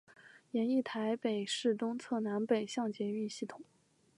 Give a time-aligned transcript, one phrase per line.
[0.49, 3.61] 研议台北市东侧南北向捷运系统。